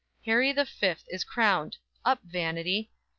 [0.25, 2.89] Harry the Fifth is crowned; up, vanity!